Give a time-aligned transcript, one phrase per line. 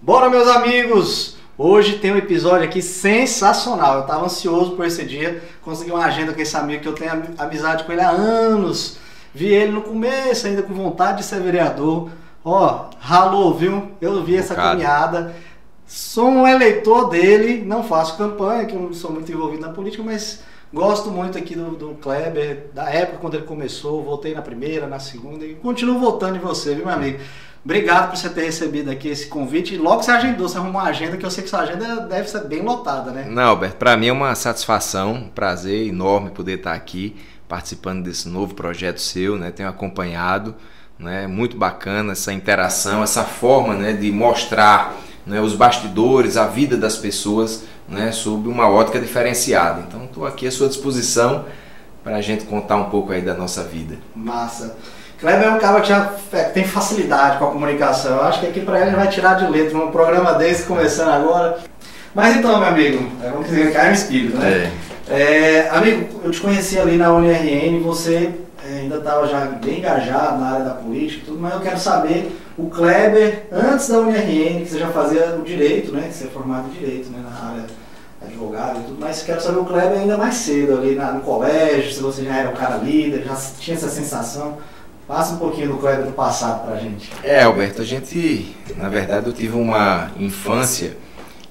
[0.00, 1.36] Bora, meus amigos!
[1.58, 3.96] Hoje tem um episódio aqui sensacional.
[3.96, 5.42] Eu estava ansioso por esse dia.
[5.60, 8.96] Consegui uma agenda com esse amigo que eu tenho amizade com ele há anos.
[9.34, 12.10] Vi ele no começo, ainda com vontade de ser vereador.
[12.44, 13.90] Ó, ralou, viu?
[14.00, 14.70] Eu vi essa Cara.
[14.70, 15.34] caminhada.
[15.84, 20.02] Sou um eleitor dele, não faço campanha, que eu não sou muito envolvido na política,
[20.04, 24.04] mas gosto muito aqui do, do Kleber, da época quando ele começou.
[24.04, 27.18] Voltei na primeira, na segunda e continuo voltando em você, viu, meu amigo?
[27.64, 29.76] Obrigado por você ter recebido aqui esse convite.
[29.76, 32.44] Logo você agendou, você arrumou uma agenda que eu sei que sua agenda deve ser
[32.44, 33.26] bem lotada, né?
[33.28, 37.16] Não, Alberto, para mim é uma satisfação, um prazer enorme poder estar aqui
[37.48, 39.50] participando desse novo projeto seu, né?
[39.50, 40.54] Tenho acompanhado,
[40.98, 41.26] né?
[41.26, 44.94] Muito bacana essa interação, essa forma, né, de mostrar
[45.28, 49.84] né, os bastidores, a vida das pessoas, né, sob uma ótica diferenciada.
[49.86, 51.44] Então, estou aqui à sua disposição
[52.02, 53.98] para a gente contar um pouco aí da nossa vida.
[54.16, 54.76] Massa.
[55.20, 56.12] Kleber é um cara que já
[56.54, 58.16] tem facilidade com a comunicação.
[58.16, 61.58] Eu acho que aqui para ele vai tirar de letra um programa desse começando agora.
[62.14, 64.70] Mas então, meu amigo, é, vamos dizer, cai no espírito, né?
[64.74, 64.88] É.
[65.10, 68.30] É, amigo, eu te conheci ali na UNRN, você
[68.64, 71.78] é, ainda estava já bem engajado na área da política e tudo, mas eu quero
[71.78, 76.08] saber o Kleber, antes da UNRN, que você já fazia o direito, né?
[76.08, 77.18] Que você é formado em direito, né?
[77.22, 77.64] Na área
[78.20, 81.92] advogado e tudo, mas quero saber o Kleber ainda mais cedo ali na, no colégio,
[81.92, 84.58] se você já era um cara líder, já tinha essa sensação.
[85.08, 87.10] Passa um pouquinho do Kleber do passado pra gente.
[87.24, 90.98] É, Alberto, a gente, na verdade, eu tive uma infância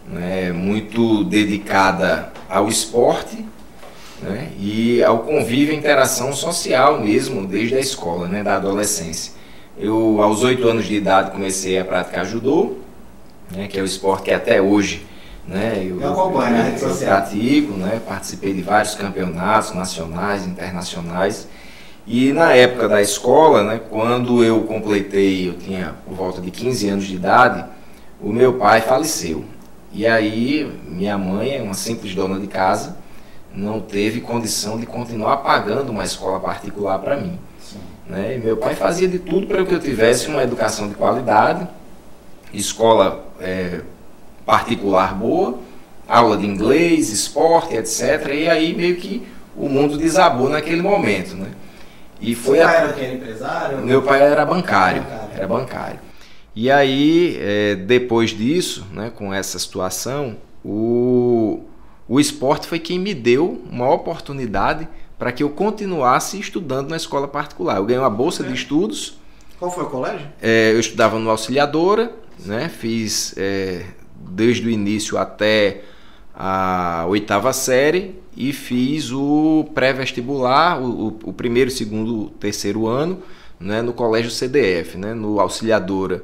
[0.08, 3.44] né, muito dedicada ao esporte
[4.22, 9.34] né, e ao convívio e interação social mesmo, desde a escola, né, da adolescência.
[9.76, 12.76] Eu, aos oito anos de idade, comecei a praticar judô,
[13.50, 15.04] né, que é o esporte que até hoje
[15.48, 21.48] né, eu, eu acompanho, eu, eu, eu pratico, né, participei de vários campeonatos nacionais, internacionais.
[22.08, 26.88] E na época da escola, né, quando eu completei, eu tinha por volta de 15
[26.88, 27.66] anos de idade,
[28.22, 29.44] o meu pai faleceu.
[29.92, 32.96] E aí minha mãe, uma simples dona de casa,
[33.54, 37.38] não teve condição de continuar pagando uma escola particular para mim.
[38.08, 38.38] Né?
[38.38, 41.68] E meu pai fazia de tudo para que eu tivesse uma educação de qualidade,
[42.54, 43.82] escola é,
[44.46, 45.60] particular boa,
[46.08, 48.30] aula de inglês, esporte, etc.
[48.34, 51.50] E aí meio que o mundo desabou naquele momento, né?
[52.20, 52.80] E foi Seu pai a...
[52.80, 53.78] era, era empresário?
[53.80, 55.30] Meu pai era bancário, bancário.
[55.34, 56.00] era bancário.
[56.56, 61.62] E aí, é, depois disso, né, com essa situação, o,
[62.08, 64.88] o esporte foi quem me deu uma oportunidade
[65.20, 67.78] para que eu continuasse estudando na escola particular.
[67.78, 68.48] Eu ganhei uma bolsa é.
[68.48, 69.20] de estudos.
[69.60, 70.28] Qual foi o colégio?
[70.42, 72.12] É, eu estudava no Auxiliadora,
[72.44, 73.86] né, fiz é,
[74.16, 75.82] desde o início até
[76.34, 83.24] a oitava série e fiz o pré-vestibular, o, o, primeiro, segundo, terceiro ano,
[83.60, 86.24] né, no colégio CDF, né, no Auxiliadora.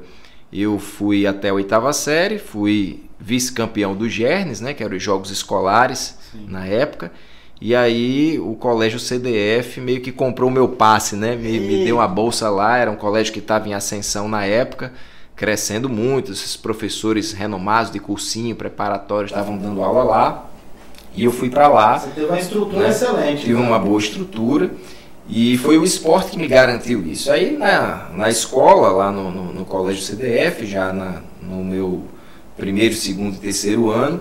[0.52, 5.32] Eu fui até a oitava série, fui vice-campeão do Gernes, né, que eram os jogos
[5.32, 6.46] escolares Sim.
[6.48, 7.10] na época.
[7.60, 11.34] E aí o colégio CDF meio que comprou o meu passe, né?
[11.34, 14.92] Me, me deu uma bolsa lá, era um colégio que estava em ascensão na época,
[15.34, 16.32] crescendo muito.
[16.32, 20.50] Esses professores renomados de cursinho preparatório estavam dando aula lá.
[21.16, 21.98] E eu fui para lá.
[21.98, 22.88] Você teve uma estrutura né?
[22.88, 23.42] excelente.
[23.42, 23.66] Tive né?
[23.66, 24.70] uma boa estrutura.
[25.28, 27.30] E foi o esporte que me garantiu isso.
[27.30, 32.04] Aí na, na escola, lá no, no, no colégio CDF, já na, no meu
[32.56, 34.20] primeiro, segundo e terceiro ano,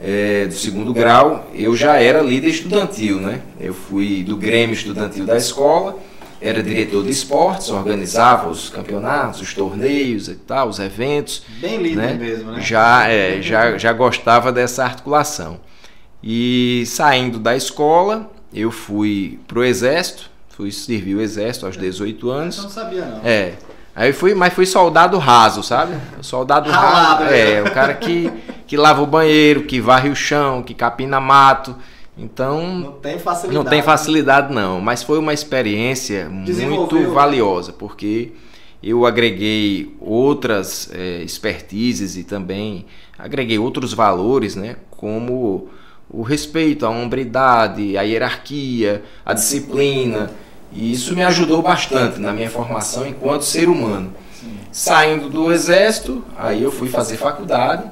[0.00, 3.40] é, do segundo grau, eu já era líder estudantil, né?
[3.60, 5.98] Eu fui do Grêmio Estudantil da escola,
[6.40, 11.42] era diretor de esportes, organizava os campeonatos, os torneios e tal, os eventos.
[11.60, 12.14] Bem líder né?
[12.14, 12.60] mesmo, né?
[12.60, 15.58] Já, é, já, já gostava dessa articulação.
[16.26, 22.62] E saindo da escola, eu fui pro exército, fui servir o exército aos 18 anos.
[22.62, 23.20] Não sabia não.
[23.22, 23.52] É.
[23.94, 25.94] Aí fui, mas fui soldado raso, sabe?
[26.22, 27.34] Soldado Ralado, raso.
[27.34, 28.32] É, o cara que,
[28.66, 31.76] que lava o banheiro, que varre o chão, que capina mato.
[32.16, 32.66] Então.
[32.74, 33.54] Não tem facilidade.
[33.62, 34.80] Não tem facilidade, não.
[34.80, 37.06] Mas foi uma experiência muito né?
[37.06, 38.32] valiosa, porque
[38.82, 42.86] eu agreguei outras é, expertises e também
[43.18, 44.76] agreguei outros valores, né?
[44.90, 45.68] Como
[46.16, 50.30] o respeito, a hombridade, a hierarquia, a disciplina.
[50.72, 54.12] E isso me ajudou bastante na minha formação enquanto ser humano.
[54.70, 57.90] Saindo do exército, aí eu fui fazer faculdade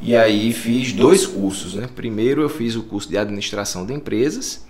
[0.00, 1.74] e aí fiz dois cursos.
[1.74, 1.88] Né?
[1.94, 4.64] Primeiro eu fiz o curso de administração de empresas,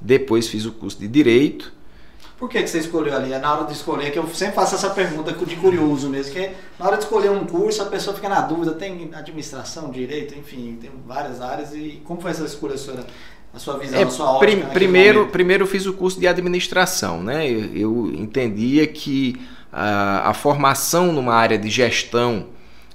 [0.00, 1.72] depois fiz o curso de direito
[2.40, 3.34] por que, que você escolheu ali?
[3.34, 6.50] É na hora de escolher, que eu sempre faço essa pergunta de curioso mesmo, que
[6.78, 10.78] na hora de escolher um curso a pessoa fica na dúvida, tem administração, direito, enfim,
[10.80, 11.74] tem várias áreas.
[11.74, 13.04] E como foi essa escolha sua?
[13.52, 14.68] A sua visão, é, a sua ótica?
[14.68, 17.50] primeiro, primeiro eu fiz o curso de administração, né?
[17.50, 19.40] Eu, eu entendia que
[19.72, 22.46] a, a, formação numa área de gestão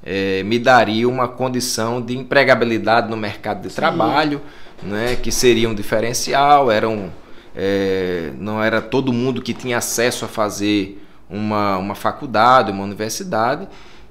[0.01, 3.75] é, me daria uma condição de empregabilidade no mercado de Sim.
[3.75, 4.41] trabalho,
[4.81, 7.11] né, que seria um diferencial, eram,
[7.55, 13.67] é, não era todo mundo que tinha acesso a fazer uma, uma faculdade, uma universidade,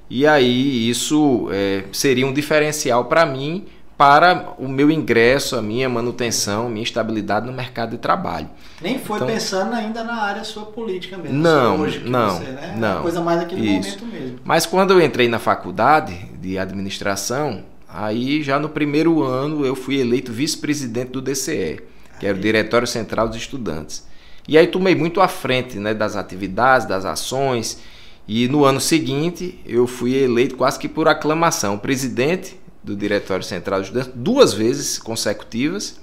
[0.09, 3.65] e aí isso é, seria um diferencial para mim
[3.97, 8.49] para o meu ingresso, a minha manutenção, minha estabilidade no mercado de trabalho.
[8.81, 11.37] Nem foi então, pensando ainda na área sua política mesmo.
[11.37, 12.75] Não, hoje não, você, né?
[12.77, 13.01] não.
[13.01, 14.39] coisa mais aqui no momento mesmo.
[14.43, 19.97] Mas quando eu entrei na faculdade de administração, aí já no primeiro ano eu fui
[19.97, 21.81] eleito vice-presidente do DCE,
[22.19, 24.05] que era o Diretório Central dos Estudantes.
[24.47, 27.79] E aí tomei muito à frente né, das atividades, das ações.
[28.27, 33.79] E no ano seguinte eu fui eleito quase que por aclamação, presidente do Diretório Central
[33.79, 35.99] dos Estudantes, duas vezes consecutivas.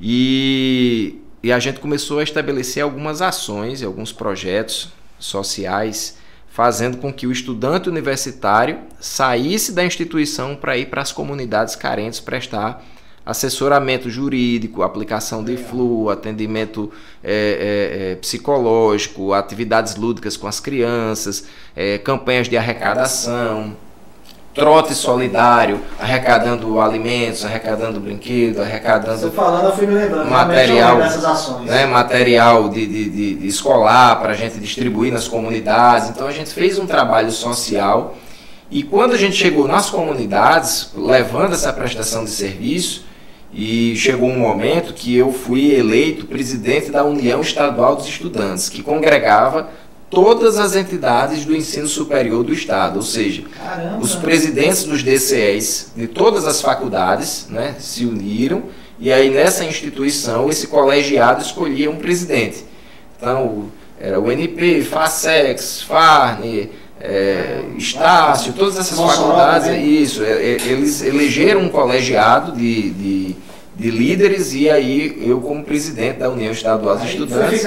[0.00, 6.18] E, e a gente começou a estabelecer algumas ações e alguns projetos sociais,
[6.48, 12.20] fazendo com que o estudante universitário saísse da instituição para ir para as comunidades carentes
[12.20, 12.84] prestar
[13.24, 16.92] assessoramento jurídico, aplicação de flu, atendimento
[17.22, 23.76] é, é, é, psicológico, atividades lúdicas com as crianças, é, campanhas de arrecadação
[24.54, 31.68] trote solidário, arrecadando alimentos, arrecadando brinquedos, arrecadando Você falando, eu fui me lembrando, material, ações.
[31.68, 36.08] Né, material de, de, de escolar para a gente distribuir nas comunidades.
[36.08, 38.16] Então a gente fez um trabalho social
[38.70, 43.04] e quando a gente chegou nas comunidades, levando essa prestação de serviço,
[43.54, 48.82] e chegou um momento que eu fui eleito presidente da União Estadual dos Estudantes, que
[48.82, 49.70] congregava
[50.10, 53.98] todas as entidades do ensino superior do Estado, ou seja, Caramba.
[53.98, 58.64] os presidentes dos DCEs de todas as faculdades né, se uniram
[58.98, 62.64] e aí nessa instituição esse colegiado escolhia um presidente.
[63.16, 63.68] Então,
[64.00, 66.70] era o NP, FASEX, FARNE,
[67.04, 73.36] é, Estácio, todas essas faculdades, isso, é, é, eles elegeram um colegiado de, de
[73.76, 77.64] de líderes e aí eu como presidente da União Estadual dos Estudantes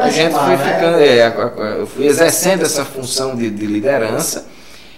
[0.00, 0.58] a gente foi né?
[0.58, 4.46] ficando é, eu fui exercendo essa função de, de, liderança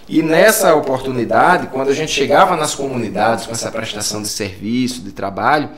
[0.07, 5.11] e nessa oportunidade quando a gente chegava nas comunidades com essa prestação de serviço de
[5.11, 5.69] trabalho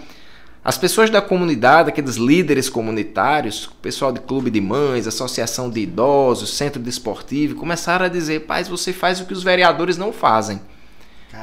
[0.65, 6.57] as pessoas da comunidade aqueles líderes comunitários pessoal de clube de mães associação de idosos
[6.57, 10.59] centro desportivo começaram a dizer pais você faz o que os vereadores não fazem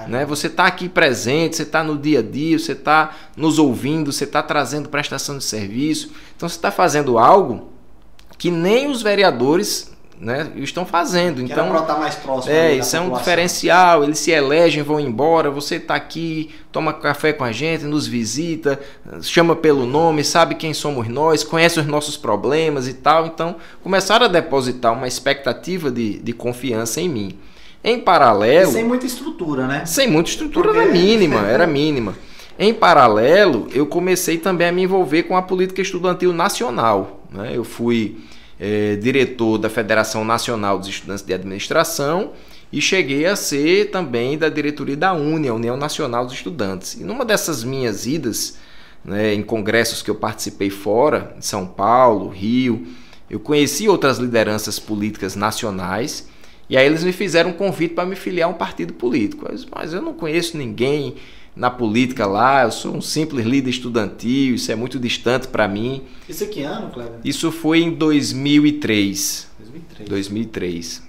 [0.08, 0.24] né?
[0.24, 4.24] Você está aqui presente, você está no dia a dia, você está nos ouvindo, você
[4.24, 6.12] está trazendo prestação de serviço.
[6.36, 7.72] Então você está fazendo algo
[8.38, 9.92] que nem os vereadores
[10.22, 11.44] né, estão fazendo.
[11.44, 14.04] Que então, mais próximo é, isso é um diferencial.
[14.04, 15.50] Eles se elegem, vão embora.
[15.50, 18.78] Você está aqui, toma café com a gente, nos visita,
[19.20, 23.26] chama pelo nome, sabe quem somos nós, conhece os nossos problemas e tal.
[23.26, 27.38] Então, começaram a depositar uma expectativa de, de confiança em mim.
[27.82, 28.70] Em paralelo.
[28.70, 29.84] sem muita estrutura, né?
[29.84, 30.82] Sem muita estrutura, Porque...
[30.82, 32.14] era mínima, era mínima.
[32.56, 37.24] Em paralelo, eu comecei também a me envolver com a política estudantil nacional.
[37.28, 37.50] Né?
[37.54, 38.18] Eu fui
[38.64, 42.30] é, diretor da Federação Nacional dos Estudantes de Administração
[42.72, 46.94] e cheguei a ser também da diretoria da UNE, a União Nacional dos Estudantes.
[46.94, 48.58] E numa dessas minhas idas,
[49.04, 52.86] né, em congressos que eu participei fora, em São Paulo, Rio,
[53.28, 56.28] eu conheci outras lideranças políticas nacionais
[56.70, 59.44] e aí eles me fizeram um convite para me filiar a um partido político.
[59.44, 61.16] Eu disse, mas eu não conheço ninguém
[61.54, 66.02] na política lá, eu sou um simples líder estudantil, isso é muito distante para mim.
[66.28, 67.20] Isso é que ano, Cleber?
[67.24, 69.48] Isso foi em 2003.
[69.58, 70.08] 2003.
[70.08, 71.02] 2003.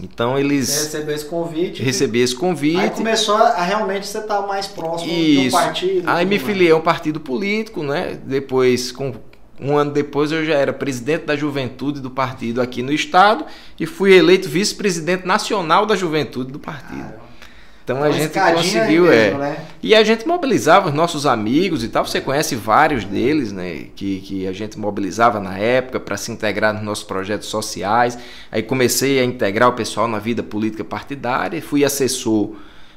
[0.00, 0.68] Então eles.
[0.68, 1.82] Você recebeu esse convite.
[1.82, 2.78] Recebi esse convite.
[2.78, 5.40] Aí começou a realmente você estar tá mais próximo Isso.
[5.40, 6.10] de um partido.
[6.10, 8.18] Aí me filiei a um partido político, né?
[8.24, 9.14] Depois, com
[9.60, 13.46] um ano depois eu já era presidente da juventude do partido aqui no estado
[13.78, 17.14] e fui eleito vice-presidente nacional da juventude do partido.
[17.84, 19.50] Então a gente conseguiu, mesmo, é.
[19.50, 19.56] Né?
[19.82, 22.06] E a gente mobilizava os nossos amigos e tal.
[22.06, 23.88] Você conhece vários deles, né?
[23.94, 28.18] Que, que a gente mobilizava na época para se integrar nos nossos projetos sociais.
[28.50, 31.60] Aí comecei a integrar o pessoal na vida política partidária.
[31.60, 32.52] Fui assessor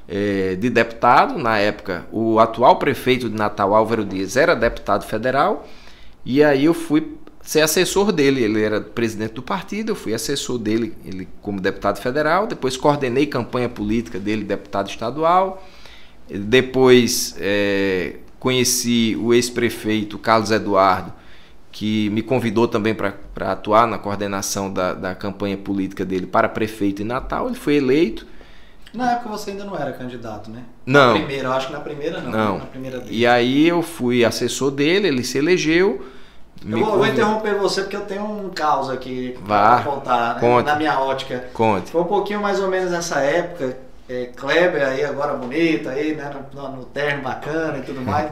[0.07, 1.37] é, de deputado.
[1.37, 5.67] Na época, o atual prefeito de Natal, Álvaro Dias, era deputado federal.
[6.25, 7.17] E aí eu fui
[7.47, 8.43] ser assessor dele.
[8.43, 12.45] Ele era presidente do partido, eu fui assessor dele ele como deputado federal.
[12.45, 15.65] Depois coordenei campanha política dele, deputado estadual.
[16.29, 21.13] Depois é, conheci o ex-prefeito Carlos Eduardo,
[21.71, 23.13] que me convidou também para
[23.53, 27.47] atuar na coordenação da, da campanha política dele para prefeito em Natal.
[27.47, 28.27] Ele foi eleito.
[28.93, 30.63] Na época você ainda não era candidato, né?
[30.85, 31.13] Não.
[31.13, 32.31] Na primeira, eu acho que na primeira não.
[32.31, 32.57] Não.
[32.57, 36.16] Na primeira e aí eu fui assessor dele, ele se elegeu.
[36.65, 40.39] Eu vou, vou, interromper você porque eu tenho um caos aqui para contar, né?
[40.41, 40.65] Conte.
[40.65, 41.45] na minha ótica.
[41.53, 41.91] Conte.
[41.91, 43.77] Foi um pouquinho mais ou menos nessa época,
[44.09, 48.31] é, Kleber aí agora bonito aí, né, no, no terno bacana e tudo mais.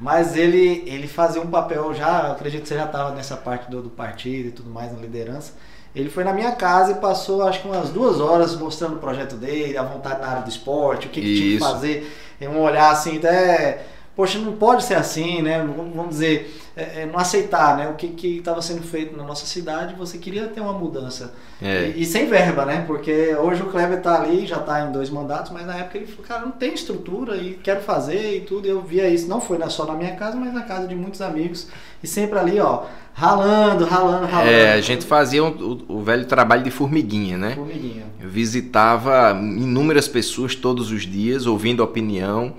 [0.00, 3.82] Mas ele, ele fazia um papel já, acredito que você já estava nessa parte do,
[3.82, 5.52] do partido e tudo mais, na liderança.
[5.94, 9.34] Ele foi na minha casa e passou acho que umas duas horas mostrando o projeto
[9.36, 12.90] dele, a vontade na área do esporte, o que, que tinha que fazer, um olhar
[12.90, 15.58] assim até poxa, não pode ser assim, né?
[15.94, 17.86] Vamos dizer, é, é, não aceitar, né?
[17.88, 21.34] O que estava sendo feito na nossa cidade, você queria ter uma mudança.
[21.60, 21.92] É.
[21.94, 22.82] E, e, sem verba, né?
[22.86, 26.06] Porque hoje o Kleber está ali, já está em dois mandatos, mas na época ele
[26.06, 28.66] falou, cara, não tem estrutura e quero fazer e tudo.
[28.66, 31.20] E eu via isso, não foi só na minha casa, mas na casa de muitos
[31.20, 31.68] amigos.
[32.02, 34.50] E sempre ali, ó, ralando, ralando, ralando.
[34.50, 37.54] É, a gente fazia o, o, velho trabalho de formiguinha, né?
[37.54, 38.04] Formiguinha.
[38.18, 42.54] Eu visitava inúmeras pessoas todos os dias, ouvindo opinião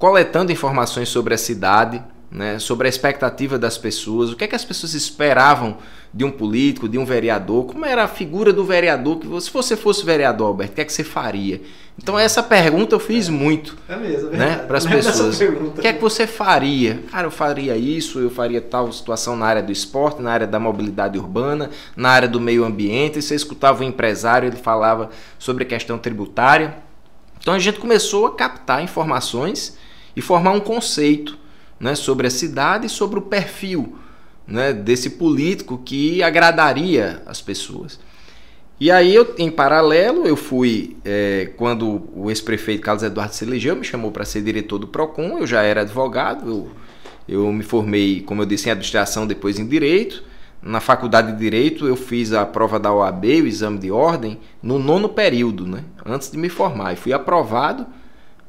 [0.00, 4.54] coletando informações sobre a cidade, né, sobre a expectativa das pessoas, o que é que
[4.54, 5.76] as pessoas esperavam
[6.12, 9.76] de um político, de um vereador, como era a figura do vereador, que se você
[9.76, 11.60] fosse vereador, Alberto, o que é que você faria?
[12.02, 15.38] Então essa pergunta eu fiz é, muito, é mesmo, é né, para as pessoas.
[15.38, 17.02] O que é que você faria?
[17.10, 20.58] Cara, eu faria isso, eu faria tal situação na área do esporte, na área da
[20.58, 23.18] mobilidade urbana, na área do meio ambiente.
[23.18, 26.76] E você escutava um empresário, ele falava sobre a questão tributária.
[27.38, 29.78] Então a gente começou a captar informações
[30.14, 31.38] e formar um conceito
[31.78, 33.96] né, sobre a cidade e sobre o perfil
[34.46, 37.98] né, desse político que agradaria as pessoas.
[38.78, 43.76] E aí, eu, em paralelo, eu fui, é, quando o ex-prefeito Carlos Eduardo se elegeu,
[43.76, 46.70] me chamou para ser diretor do PROCON, eu já era advogado, eu,
[47.28, 50.24] eu me formei, como eu disse, em administração, depois em direito.
[50.62, 54.78] Na faculdade de direito, eu fiz a prova da OAB, o exame de ordem, no
[54.78, 56.94] nono período, né, antes de me formar.
[56.94, 57.86] E fui aprovado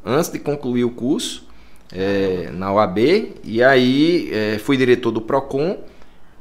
[0.03, 1.50] antes de concluir o curso
[1.93, 2.97] é, na OAB
[3.43, 5.77] e aí é, fui diretor do PROCON.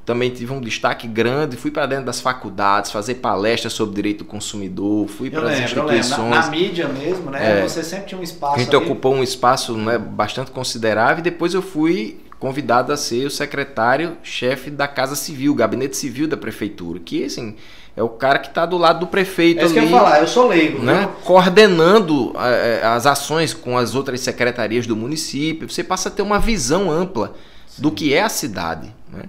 [0.04, 4.24] Também tive um destaque grande, fui para dentro das faculdades, fazer palestras sobre direito do
[4.24, 6.30] consumidor, fui para as instituições.
[6.30, 7.60] Na, na, mídia mesmo, né?
[7.60, 8.56] É, Você sempre tinha um espaço.
[8.56, 8.84] A gente ali.
[8.84, 14.70] ocupou um espaço né, bastante considerável e depois eu fui convidado a ser o secretário-chefe
[14.70, 17.54] da Casa Civil, Gabinete Civil da Prefeitura, que assim,
[17.94, 19.86] é o cara que está do lado do prefeito é isso ali.
[19.86, 20.82] Que eu ia falar, eu sou leigo.
[20.82, 21.08] Né?
[21.22, 25.68] Coordenando é, as ações com as outras secretarias do município.
[25.68, 27.34] Você passa a ter uma visão ampla
[27.66, 27.82] Sim.
[27.82, 28.90] do que é a cidade.
[29.12, 29.24] Né?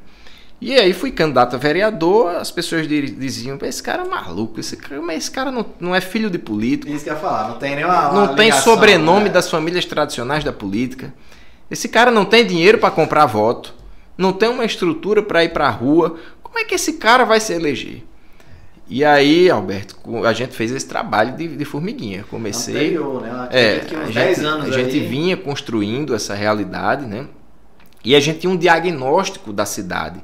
[0.61, 5.01] E aí fui candidato a vereador, as pessoas diziam, esse cara é maluco, esse cara,
[5.01, 6.93] mas esse cara não, não é filho de político.
[6.93, 9.31] Isso que eu ia falar, não tem nenhuma Não tem ligação, sobrenome né?
[9.31, 11.11] das famílias tradicionais da política.
[11.71, 13.73] Esse cara não tem dinheiro para comprar voto,
[14.17, 16.17] não tem uma estrutura para ir para a rua.
[16.43, 18.03] Como é que esse cara vai se eleger?
[18.89, 22.25] E aí, Alberto, a gente fez esse trabalho de, de formiguinha.
[22.29, 22.75] Comecei.
[22.75, 23.47] Anterior, né?
[23.49, 27.27] é, a 10 gente, anos a gente vinha construindo essa realidade, né?
[28.03, 30.21] E a gente tinha um diagnóstico da cidade,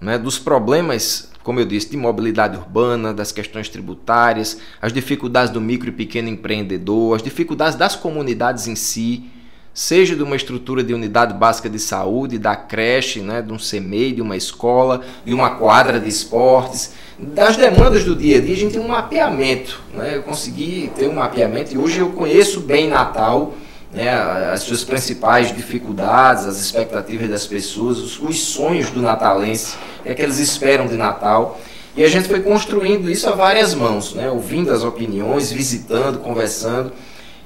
[0.00, 0.18] né?
[0.18, 5.90] dos problemas, como eu disse, de mobilidade urbana, das questões tributárias, as dificuldades do micro
[5.90, 9.30] e pequeno empreendedor, as dificuldades das comunidades em si,
[9.74, 13.40] seja de uma estrutura de unidade básica de saúde, da creche, né?
[13.40, 18.38] de um CMEI, de uma escola, de uma quadra de esportes das demandas do dia
[18.38, 19.80] a dia, a gente tem um mapeamento.
[19.94, 20.16] Né?
[20.16, 23.54] Eu consegui ter um mapeamento e hoje eu conheço bem Natal,
[23.92, 24.10] né?
[24.52, 30.08] as suas principais dificuldades, as expectativas das pessoas, os, os sonhos do natalense, o que
[30.08, 31.60] é que eles esperam de Natal.
[31.96, 34.30] E a gente foi construindo isso a várias mãos, né?
[34.30, 36.92] ouvindo as opiniões, visitando, conversando.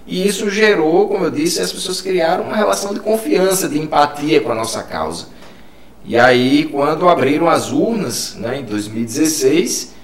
[0.06, 4.40] E isso gerou, como eu disse, as pessoas criaram uma relação de confiança, de empatia
[4.40, 5.26] com a nossa causa.
[6.04, 9.94] E aí, quando abriram as urnas, né, em 2016,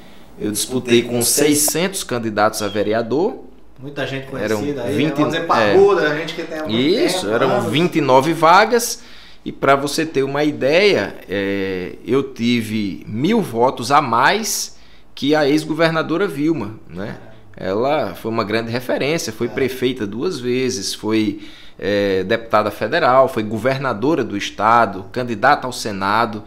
[0.41, 3.45] eu disputei com 600 candidatos a vereador.
[3.79, 5.13] Muita gente conhecida eram 20, aí, né?
[5.15, 7.71] vamos dizer, parruda, é, gente que tem Isso, tempo, eram anos.
[7.71, 9.03] 29 vagas.
[9.45, 14.77] E para você ter uma ideia, é, eu tive mil votos a mais
[15.15, 17.19] que a ex-governadora Vilma, né?
[17.63, 21.43] Ela foi uma grande referência, foi prefeita duas vezes, foi
[21.79, 26.43] é, deputada federal, foi governadora do estado, candidata ao Senado.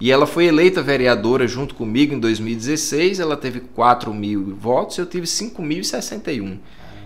[0.00, 3.20] E ela foi eleita vereadora junto comigo em 2016.
[3.20, 6.58] Ela teve 4 mil votos, eu tive 5.061.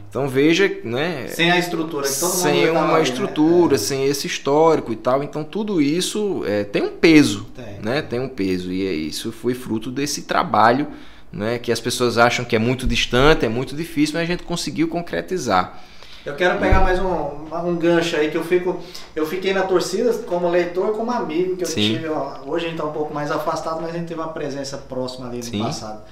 [0.09, 1.29] Então veja, né?
[1.29, 3.79] Sem a estrutura, que todo sem mundo uma ali, estrutura, né?
[3.79, 5.23] sem esse histórico e tal.
[5.23, 7.79] Então tudo isso é, tem um peso, tem.
[7.81, 8.02] né?
[8.02, 10.88] Tem um peso e é isso foi fruto desse trabalho,
[11.33, 11.59] né?
[11.59, 14.89] Que as pessoas acham que é muito distante, é muito difícil, mas a gente conseguiu
[14.89, 15.83] concretizar.
[16.25, 18.79] Eu quero pegar mais um, um gancho aí que eu fico.
[19.17, 21.95] Eu fiquei na torcida como leitor, como amigo, que eu Sim.
[21.95, 22.09] tive.
[22.09, 24.77] Ó, hoje a gente está um pouco mais afastado, mas a gente teve uma presença
[24.77, 25.63] próxima ali no Sim.
[25.63, 26.03] passado.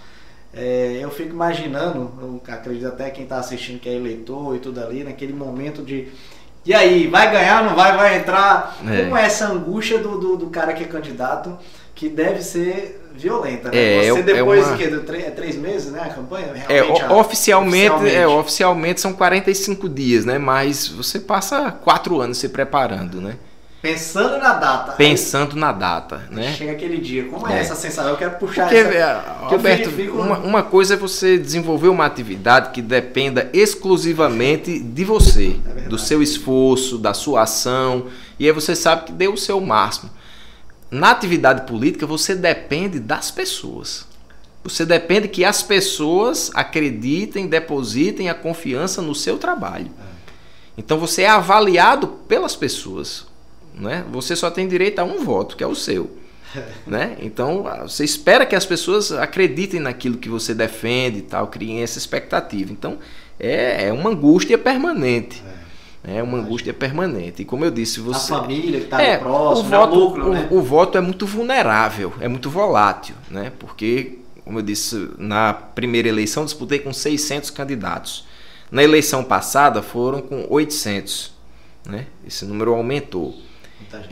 [0.55, 4.81] É, eu fico imaginando, eu acredito até quem está assistindo que é eleitor e tudo
[4.81, 6.09] ali, naquele momento de
[6.65, 8.79] E aí, vai ganhar, não vai, vai entrar?
[8.89, 9.03] É.
[9.03, 11.59] Como é essa angústia do, do, do cara que é candidato,
[11.95, 14.07] que deve ser violenta, né?
[14.07, 14.77] É, Você é depois uma...
[14.77, 14.97] de quê?
[14.99, 16.01] Três, é três meses, né?
[16.01, 16.47] A campanha?
[16.69, 20.39] É, oficialmente, oficialmente, é, oficialmente são 45 dias, né?
[20.39, 23.37] Mas você passa quatro anos se preparando, né?
[23.81, 24.93] Pensando na data.
[24.93, 26.53] Pensando aí, na data, né?
[26.53, 27.27] Chega aquele dia.
[27.27, 28.11] Como é, é essa sensação?
[28.11, 28.93] Eu quero puxar Porque, essa...
[28.93, 35.57] É, Alberto, uma, uma, coisa é você desenvolver uma atividade que dependa exclusivamente de você,
[35.77, 38.07] é do seu esforço, da sua ação,
[38.37, 40.11] e aí você sabe que deu o seu máximo.
[40.91, 44.07] Na atividade política, você depende das pessoas.
[44.65, 49.91] Você depende que as pessoas acreditem, depositem a confiança no seu trabalho.
[49.99, 50.19] É.
[50.77, 53.27] Então você é avaliado pelas pessoas
[53.79, 54.05] né?
[54.11, 56.11] Você só tem direito a um voto, que é o seu.
[56.87, 57.17] né?
[57.21, 61.99] Então, você espera que as pessoas acreditem naquilo que você defende e tal, criem essa
[61.99, 62.73] expectativa.
[62.73, 62.99] Então,
[63.39, 65.43] é, é uma angústia permanente.
[65.47, 65.58] É,
[66.05, 67.43] é uma angústia permanente.
[67.43, 68.33] E como eu disse, você.
[68.33, 70.49] A família que está é, próximo, o voto, é o, né?
[70.51, 73.53] o, o voto é muito vulnerável, é muito volátil, né?
[73.59, 78.27] Porque, como eu disse, na primeira eleição disputei com 600 candidatos.
[78.71, 81.33] Na eleição passada foram com 800.
[81.87, 82.07] Né?
[82.27, 83.35] Esse número aumentou.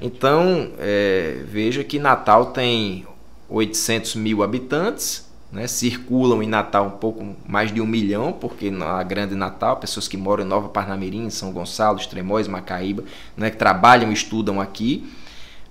[0.01, 3.07] Então, é, veja que Natal tem
[3.49, 9.03] 800 mil habitantes, né, circulam em Natal um pouco mais de um milhão, porque na
[9.03, 13.05] Grande Natal, pessoas que moram em Nova Parnamirim, São Gonçalo, Extremóis, Macaíba,
[13.37, 15.09] né, que trabalham e estudam aqui.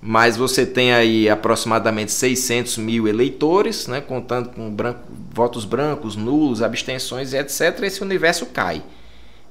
[0.00, 5.00] Mas você tem aí aproximadamente 600 mil eleitores, né, contando com branco,
[5.32, 7.82] votos brancos, nulos, abstenções e etc.
[7.82, 8.82] Esse universo cai.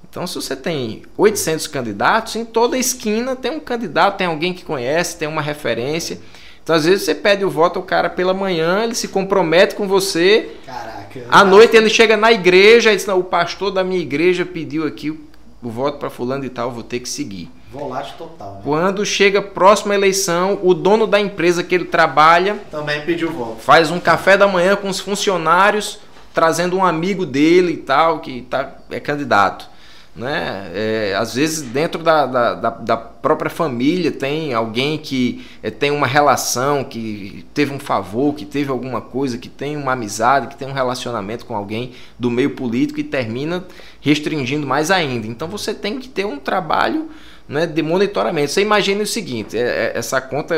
[0.09, 4.63] Então, se você tem 800 candidatos, em toda esquina tem um candidato, tem alguém que
[4.63, 6.21] conhece, tem uma referência.
[6.65, 9.87] Então, às vezes, você pede o voto ao cara pela manhã, ele se compromete com
[9.87, 10.49] você.
[10.65, 11.23] Caraca.
[11.29, 14.83] À noite, ele chega na igreja e diz: Não, o pastor da minha igreja pediu
[14.87, 15.19] aqui o,
[15.61, 17.51] o voto para Fulano e tal, vou ter que seguir.
[17.71, 18.53] Volátil total.
[18.53, 18.61] Né?
[18.63, 23.61] Quando chega a próxima eleição, o dono da empresa que ele trabalha também pediu voto.
[23.61, 25.99] Faz um café da manhã com os funcionários,
[26.33, 29.69] trazendo um amigo dele e tal, que tá, é candidato.
[30.15, 30.71] Né?
[30.73, 36.07] É, às vezes dentro da, da, da, própria família tem alguém que é, tem uma
[36.07, 40.69] relação, que teve um favor, que teve alguma coisa, que tem uma amizade, que tem
[40.69, 43.65] um relacionamento com alguém do meio político e termina
[43.99, 45.27] restringindo mais ainda.
[45.27, 47.09] Então você tem que ter um trabalho
[47.45, 48.53] né, de monitoramento.
[48.53, 50.55] Você imagine o seguinte: é, é essa conta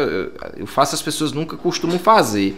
[0.56, 2.56] eu faço as pessoas nunca costumam fazer.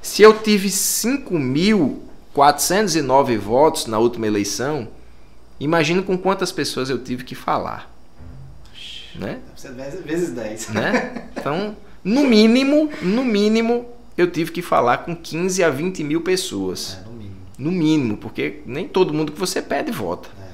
[0.00, 4.88] Se eu tive 5.409 votos na última eleição
[5.62, 7.88] Imagina com quantas pessoas eu tive que falar.
[9.14, 9.38] Né?
[10.04, 10.68] Vezes 10.
[10.70, 11.28] Né?
[11.38, 16.98] Então, no mínimo, no mínimo, eu tive que falar com 15 a 20 mil pessoas.
[17.00, 17.36] É, no mínimo.
[17.58, 20.28] No mínimo, porque nem todo mundo que você pede vota.
[20.40, 20.48] É.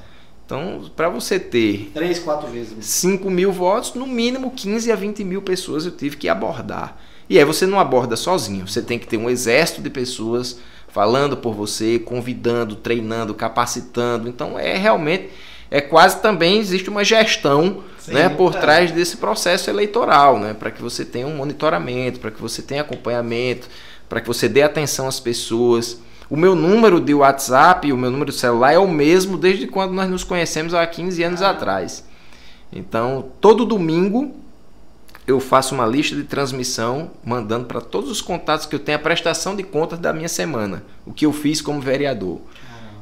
[0.44, 5.24] Então, para você ter 3, 4 vezes 5 mil votos, no mínimo 15 a 20
[5.24, 6.98] mil pessoas eu tive que abordar.
[7.30, 11.36] E aí você não aborda sozinho, você tem que ter um exército de pessoas falando
[11.36, 14.28] por você, convidando, treinando, capacitando.
[14.28, 15.30] Então é realmente
[15.70, 18.58] é quase também existe uma gestão Sim, né, por é.
[18.58, 22.80] trás desse processo eleitoral, né, para que você tenha um monitoramento, para que você tenha
[22.80, 23.68] acompanhamento,
[24.08, 26.00] para que você dê atenção às pessoas.
[26.30, 29.66] O meu número de WhatsApp e o meu número de celular é o mesmo desde
[29.66, 31.50] quando nós nos conhecemos há 15 anos ah.
[31.50, 32.04] atrás.
[32.72, 34.34] Então, todo domingo
[35.28, 39.00] eu faço uma lista de transmissão mandando para todos os contatos que eu tenho a
[39.00, 42.40] prestação de contas da minha semana, o que eu fiz como vereador.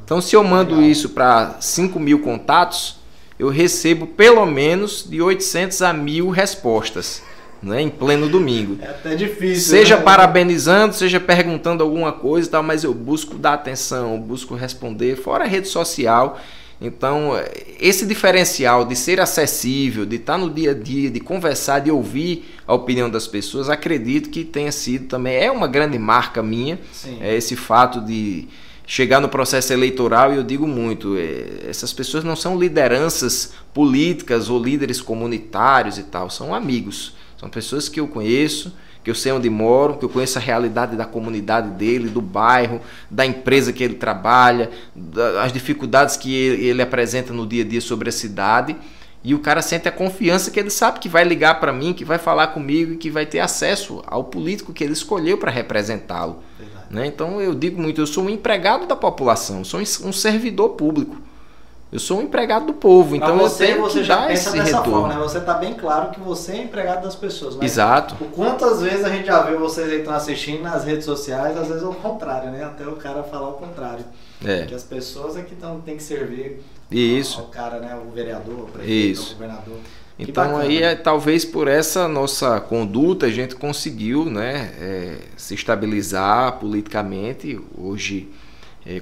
[0.05, 2.99] Então, se eu mando isso para 5 mil contatos,
[3.39, 7.23] eu recebo pelo menos de 800 a mil respostas.
[7.63, 8.77] Né, em pleno domingo.
[8.83, 9.71] É até difícil.
[9.71, 10.03] Seja né?
[10.03, 15.45] parabenizando, seja perguntando alguma coisa e tal, mas eu busco dar atenção, busco responder, fora
[15.45, 16.39] a rede social.
[16.81, 17.33] Então,
[17.81, 22.55] esse diferencial de ser acessível, de estar no dia a dia, de conversar, de ouvir
[22.67, 27.19] a opinião das pessoas, acredito que tenha sido também, é uma grande marca minha, Sim.
[27.21, 28.47] é esse fato de
[28.87, 34.51] chegar no processo eleitoral, e eu digo muito, é, essas pessoas não são lideranças políticas
[34.51, 38.73] ou líderes comunitários e tal, são amigos, são pessoas que eu conheço,
[39.07, 42.81] que eu sei onde moro, que eu conheço a realidade da comunidade dele, do bairro,
[43.09, 44.69] da empresa que ele trabalha,
[45.41, 48.75] as dificuldades que ele, apresenta no dia a dia sobre a cidade.
[49.23, 52.05] E o cara sente a confiança que ele sabe que vai ligar para mim, que
[52.05, 56.43] vai falar comigo e que vai ter acesso ao político que ele escolheu para representá-lo.
[56.91, 57.07] Né?
[57.07, 61.17] Então eu digo muito, eu sou um empregado da população, sou um servidor público.
[61.97, 64.51] Eu sou um empregado do povo, então você, eu tenho você que já dar pensa
[64.51, 65.01] esse dessa retorno.
[65.01, 65.19] forma, né?
[65.19, 67.57] Você tá bem claro que você é empregado das pessoas.
[67.57, 68.23] Mas Exato.
[68.23, 71.69] O quantas vezes a gente já viu vocês aí estão assistindo nas redes sociais, às
[71.69, 72.65] vezes é o contrário, né?
[72.65, 74.05] Até o cara falar o contrário.
[74.45, 74.67] É.
[74.67, 77.41] Que as pessoas é que tão, tem que servir Isso.
[77.41, 77.99] ao cara, né?
[78.07, 79.31] O vereador, o prefeito, Isso.
[79.31, 79.79] o governador.
[80.19, 86.59] Então aí é, talvez por essa nossa conduta a gente conseguiu né, é, se estabilizar
[86.59, 87.59] politicamente.
[87.75, 88.29] Hoje,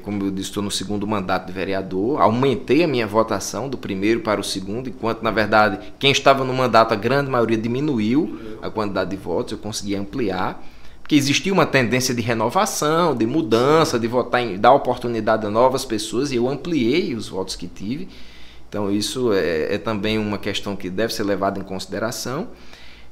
[0.02, 2.20] como eu disse, estou no segundo mandato de vereador.
[2.20, 6.54] Aumentei a minha votação do primeiro para o segundo, enquanto na verdade quem estava no
[6.54, 10.64] mandato, a grande maioria diminuiu a quantidade de votos, eu consegui ampliar.
[11.02, 15.84] Porque existia uma tendência de renovação, de mudança, de votar em, dar oportunidade a novas
[15.84, 18.08] pessoas, e eu ampliei os votos que tive.
[18.66, 22.48] Então, isso é, é também uma questão que deve ser levada em consideração.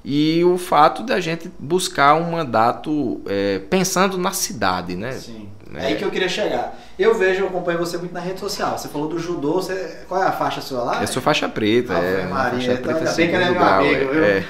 [0.04, 5.12] E o fato da gente buscar um mandato é, pensando na cidade, né?
[5.12, 5.48] Sim.
[5.74, 5.84] É.
[5.84, 6.78] É aí que eu queria chegar.
[6.98, 8.76] Eu vejo, eu acompanho você muito na rede social.
[8.76, 10.04] Você falou do judô, você...
[10.08, 11.00] qual é a faixa sua lá?
[11.00, 12.26] Eu sou faixa preta, Ave é.
[12.26, 14.24] Maria, faixa então preta ainda bem que ele é meu amigo, viu?
[14.24, 14.44] é.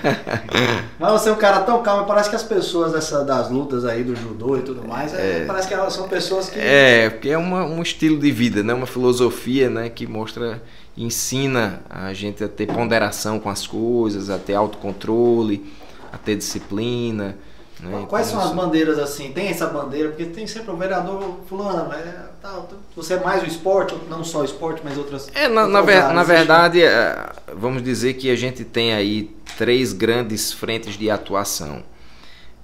[0.98, 4.02] Mas você é um cara tão calmo, parece que as pessoas dessa, das lutas aí
[4.02, 6.58] do judô e tudo mais, é, parece que elas são pessoas que.
[6.58, 8.74] É, porque é uma, um estilo de vida, né?
[8.74, 9.88] uma filosofia né?
[9.88, 10.60] que mostra,
[10.96, 15.72] ensina a gente a ter ponderação com as coisas, a ter autocontrole,
[16.12, 17.36] a ter disciplina.
[17.80, 18.06] Né?
[18.08, 19.32] Quais Então, são as isso- bandeiras assim?
[19.32, 20.10] Tem essa bandeira?
[20.10, 24.42] Porque tem sempre o vereador fulano, é, tal, você é mais o esporte, não só
[24.42, 25.28] o esporte, mas outras.
[25.34, 26.36] É, na, na, outras ver- áreas, na existe?
[26.36, 31.82] verdade, é, vamos dizer que a gente tem aí três grandes frentes de atuação.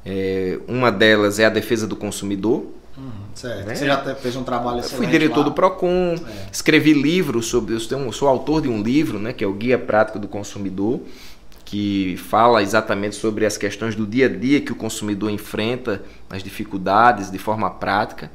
[0.07, 2.67] É, uma delas é a defesa do consumidor.
[2.99, 3.67] Uhum, certo.
[3.67, 3.75] né?
[3.77, 5.45] Você já fez um trabalho Eu excelente fui diretor lá.
[5.45, 6.49] do PROCON, É.
[6.53, 7.75] escrevi livros sobre.
[7.75, 11.01] Eu tenho- sou autor de um livro, né, que é o Guia Prático do Consumidor,
[11.65, 16.43] que fala exatamente sobre as questões do dia a dia que o consumidor enfrenta, as
[16.43, 18.31] dificuldades de forma prática.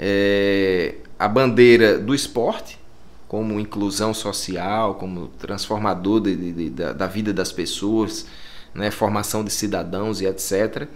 [0.00, 2.78] É, a bandeira do esporte,
[3.26, 8.24] como inclusão social, como transformador de- de- de- da, da vida das pessoas,
[8.72, 10.86] né, formação de cidadãos e etc.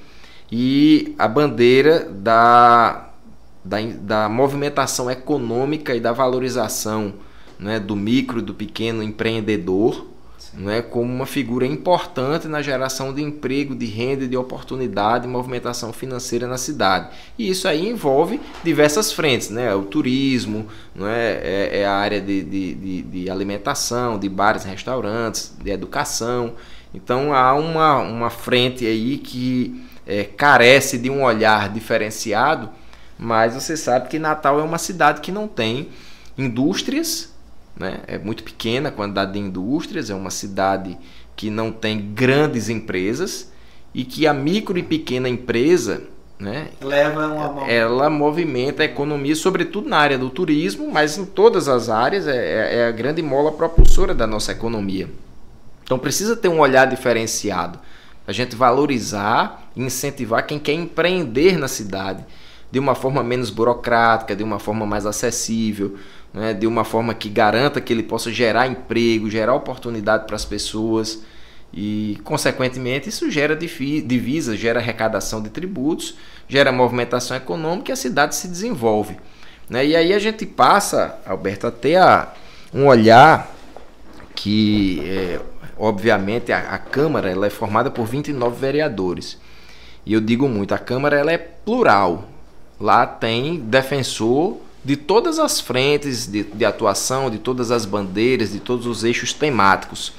[0.55, 3.09] E a bandeira da,
[3.65, 7.15] da, da movimentação econômica e da valorização
[7.59, 10.13] né, do micro e do pequeno empreendedor
[10.55, 16.47] né, como uma figura importante na geração de emprego, de renda, de oportunidade movimentação financeira
[16.47, 17.09] na cidade.
[17.39, 19.75] E isso aí envolve diversas frentes, né?
[19.75, 21.41] o turismo, não é?
[21.43, 26.53] É, é a área de, de, de, de alimentação, de bares, restaurantes, de educação.
[26.95, 32.71] Então há uma, uma frente aí que é, carece de um olhar diferenciado,
[33.19, 35.89] mas você sabe que Natal é uma cidade que não tem
[36.37, 37.33] indústrias,
[37.77, 38.01] né?
[38.07, 40.99] é muito pequena a quantidade de indústrias, é uma cidade
[41.37, 43.51] que não tem grandes empresas
[43.95, 46.05] e que a micro e pequena empresa
[46.43, 51.69] né, Leva uma ela movimenta a economia, sobretudo na área do turismo, mas em todas
[51.69, 55.09] as áreas é, é- é a grande mola propulsora da nossa economia.
[55.85, 57.79] Então precisa ter um olhar diferenciado,
[58.27, 62.25] a gente valorizar e incentivar quem quer empreender na cidade
[62.71, 65.97] de uma forma menos burocrática, de uma forma mais acessível,
[66.33, 70.45] né, de uma forma que garanta que ele possa gerar emprego, gerar oportunidade para as
[70.47, 71.23] pessoas
[71.75, 76.15] e, consequentemente, isso gera divisas, gera arrecadação de tributos,
[76.49, 79.17] gera movimentação econômica e a cidade se desenvolve.
[79.69, 79.87] né?
[79.87, 82.33] E aí a gente passa, Alberto, a ter a-
[82.75, 83.51] um olhar
[84.35, 85.41] que, é,
[85.83, 89.37] obviamente, a, a Câmara ela é formada por 29 vereadores.
[90.07, 92.29] E eu digo muito, a Câmara ela é plural.
[92.81, 98.61] Lá tem defensor de todas as frentes de, de atuação, de todas as bandeiras, de
[98.61, 100.13] todos os eixos temáticos.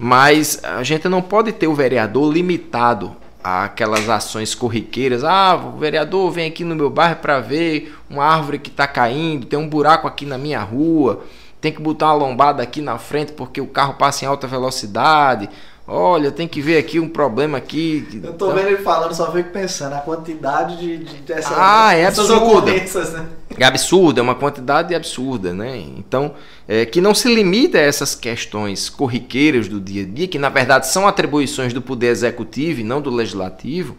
[0.00, 5.22] Mas a gente não pode ter o vereador limitado àquelas ações corriqueiras.
[5.22, 9.46] Ah, o vereador vem aqui no meu bairro para ver uma árvore que está caindo,
[9.46, 11.24] tem um buraco aqui na minha rua,
[11.62, 15.48] tem que botar uma lombada aqui na frente porque o carro passa em alta velocidade.
[15.86, 18.20] Olha, tem que ver aqui um problema aqui.
[18.22, 22.04] Eu tô vendo ele falando, só fico pensando a quantidade de, de dessa, Ah, é
[22.04, 22.56] dessas absurda.
[22.58, 23.26] ocorrências, né?
[23.56, 25.76] É absurda, é uma quantidade absurda, né?
[25.76, 26.34] Então,
[26.66, 30.48] é, que não se limita a essas questões corriqueiras do dia a dia, que na
[30.48, 33.96] verdade são atribuições do poder executivo e não do legislativo,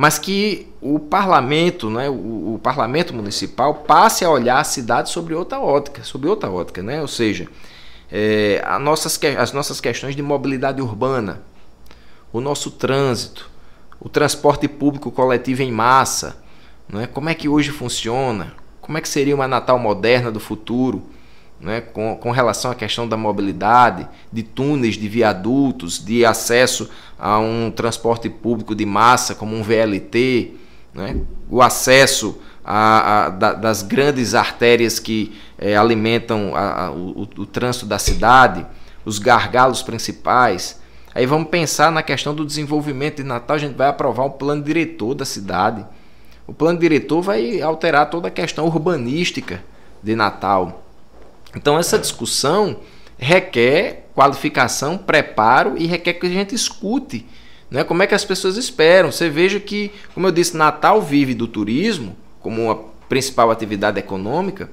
[0.00, 5.34] mas que o parlamento, né, o, o parlamento municipal passe a olhar a cidade sobre
[5.34, 7.00] outra ótica, sobre outra ótica, né?
[7.00, 7.48] Ou seja,
[8.08, 11.42] é, nossas, as nossas questões de mobilidade urbana,
[12.32, 13.50] o nosso trânsito,
[13.98, 16.40] o transporte público coletivo em massa,
[16.88, 17.08] não é?
[17.08, 21.02] como é que hoje funciona, como é que seria uma Natal moderna do futuro,
[21.60, 21.80] né?
[21.80, 27.70] com, com relação à questão da mobilidade, de túneis, de viadutos, de acesso a um
[27.70, 30.52] transporte público de massa como um VLT,
[30.94, 31.16] né?
[31.50, 37.86] o acesso a, a, da, das grandes artérias que é, alimentam a, o, o, trânsito
[37.86, 38.66] da cidade,
[39.04, 40.78] os gargalos principais.
[41.14, 44.62] Aí vamos pensar na questão do desenvolvimento de Natal, a gente vai aprovar o plano
[44.62, 45.84] diretor da cidade.
[46.46, 49.64] O plano diretor vai alterar toda a questão urbanística
[50.02, 50.87] de Natal.
[51.58, 52.78] Então essa discussão
[53.18, 57.26] requer qualificação, preparo e requer que a gente escute
[57.68, 59.10] né, como é que as pessoas esperam.
[59.10, 62.76] Você veja que, como eu disse, Natal vive do turismo, como uma
[63.08, 64.70] principal atividade econômica,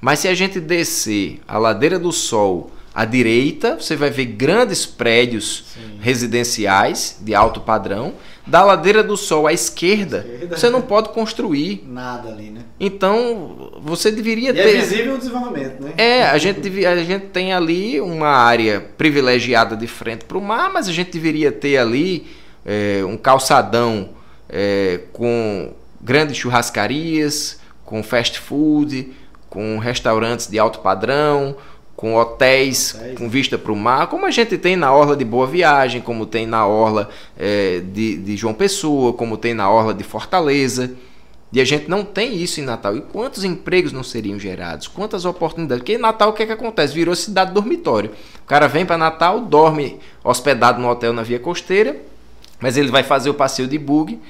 [0.00, 4.84] mas se a gente descer a ladeira do Sol à direita, você vai ver grandes
[4.84, 5.98] prédios Sim.
[6.00, 8.14] residenciais de alto padrão.
[8.46, 12.60] Da ladeira do Sol à esquerda, esquerda, você não pode construir nada ali, né?
[12.78, 14.76] Então, você deveria e ter.
[14.76, 15.94] É visível o desenvolvimento, né?
[15.98, 20.40] É, a gente, devia, a gente tem ali uma área privilegiada de frente para o
[20.40, 22.26] mar, mas a gente deveria ter ali
[22.64, 24.10] é, um calçadão
[24.48, 29.12] é, com grandes churrascarias, com fast food,
[29.48, 31.56] com restaurantes de alto padrão,
[31.96, 35.46] com hotéis com vista para o mar, como a gente tem na Orla de Boa
[35.46, 40.04] Viagem, como tem na Orla é, de, de João Pessoa, como tem na Orla de
[40.04, 40.92] Fortaleza.
[41.52, 42.94] E a gente não tem isso em Natal.
[42.96, 44.88] E quantos empregos não seriam gerados?
[44.88, 45.80] Quantas oportunidades?
[45.80, 46.92] Porque em Natal o que, é que acontece?
[46.92, 48.10] Virou cidade dormitório.
[48.42, 51.96] O cara vem para Natal, dorme hospedado no hotel na Via Costeira,
[52.60, 54.20] mas ele vai fazer o passeio de bug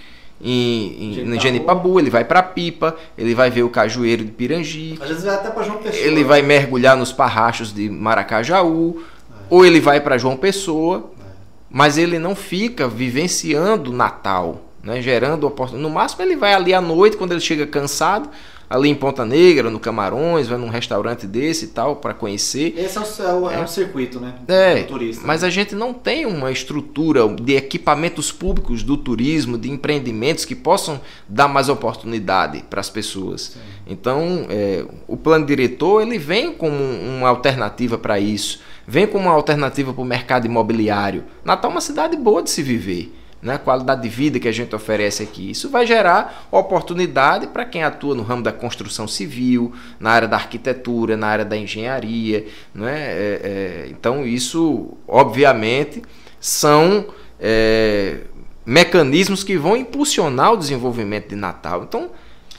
[0.41, 4.99] em, em Genipabu, ele vai para Pipa, ele vai ver o cajueiro de Pirangi.
[5.01, 6.05] Às vezes vai até para João Pessoa.
[6.05, 9.35] Ele vai mergulhar nos parrachos de Maracajaú, é.
[9.49, 11.25] ou ele vai para João Pessoa, é.
[11.71, 15.83] mas ele não fica vivenciando Natal, né, gerando oportunidade.
[15.83, 18.29] No máximo ele vai ali à noite quando ele chega cansado,
[18.69, 22.75] ali em Ponta Negra, no Camarões, vai num restaurante desse e tal, para conhecer.
[22.77, 24.35] Esse é o, é, é o circuito, né?
[24.49, 25.49] É, turista, mas né?
[25.49, 31.01] a gente não tem uma estrutura de equipamentos públicos do turismo, de empreendimentos que possam
[31.29, 33.53] dar mais oportunidade para as pessoas.
[33.55, 33.61] Sim.
[33.87, 39.35] Então, é, o plano diretor ele vem como uma alternativa para isso, vem como uma
[39.35, 41.25] alternativa para o mercado imobiliário.
[41.45, 44.75] Natal é uma cidade boa de se viver né, qualidade de vida que a gente
[44.75, 45.51] oferece aqui.
[45.51, 50.37] Isso vai gerar oportunidade para quem atua no ramo da construção civil, na área da
[50.37, 52.47] arquitetura, na área da engenharia.
[52.75, 52.95] Né?
[52.99, 56.03] É, é, então, isso, obviamente,
[56.41, 57.07] são
[57.39, 58.21] é,
[58.65, 61.85] mecanismos que vão impulsionar o desenvolvimento de Natal.
[61.85, 62.11] Então,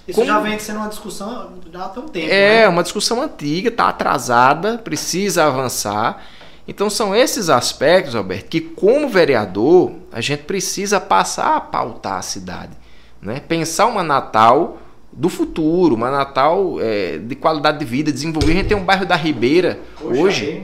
[0.08, 0.28] isso como...
[0.28, 2.28] já vem sendo uma discussão já há um tempo.
[2.32, 2.68] É, né?
[2.68, 6.24] uma discussão antiga, está atrasada, precisa avançar.
[6.68, 12.22] Então são esses aspectos, Alberto, que como vereador a gente precisa passar a pautar a
[12.22, 12.74] cidade.
[13.22, 13.40] Né?
[13.40, 14.78] Pensar uma Natal
[15.12, 18.52] do futuro, uma Natal é, de qualidade de vida, desenvolver.
[18.52, 20.64] A gente tem um bairro da Ribeira Poxa, hoje,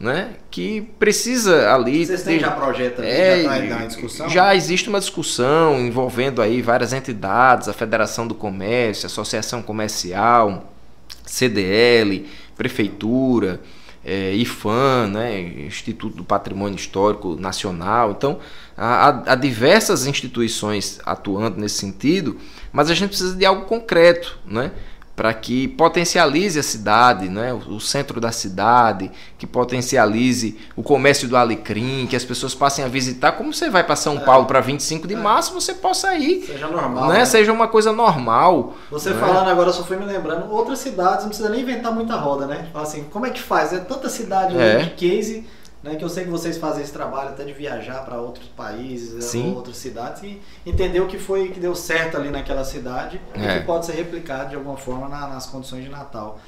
[0.00, 0.30] né?
[0.50, 2.04] que precisa ali.
[2.04, 4.28] Vocês têm ter, já projeto ali, é, já tá discussão?
[4.28, 10.72] Já existe uma discussão envolvendo aí várias entidades, a Federação do Comércio, Associação Comercial,
[11.24, 13.60] CDL, Prefeitura
[14.06, 18.12] é, IFAM, né, Instituto do Patrimônio Histórico Nacional.
[18.12, 18.38] Então,
[18.76, 22.38] há, há, diversas instituições atuando nesse sentido,
[22.72, 24.70] mas a gente precisa de algo concreto, né?
[25.16, 27.50] Para que potencialize a cidade, né?
[27.54, 32.88] o centro da cidade, que potencialize o comércio do Alecrim, que as pessoas passem a
[32.88, 33.32] visitar.
[33.32, 34.20] Como você vai para São é.
[34.20, 35.16] Paulo para 25 de é.
[35.16, 36.44] março, você possa ir.
[36.44, 37.08] Seja normal.
[37.08, 37.20] Né?
[37.20, 37.24] né?
[37.24, 38.74] Seja uma coisa normal.
[38.90, 39.18] Você né?
[39.18, 42.68] falando agora só foi me lembrando, outras cidades não precisa nem inventar muita roda, né?
[42.70, 43.72] Fala assim, como é que faz?
[43.72, 44.80] É tanta cidade é.
[44.80, 45.46] de case
[45.86, 49.24] né, que eu sei que vocês fazem esse trabalho até de viajar para outros países,
[49.24, 49.54] Sim.
[49.54, 53.56] outras cidades e entender o que foi que deu certo ali naquela cidade é.
[53.56, 56.38] e que pode ser replicado de alguma forma na, nas condições de Natal.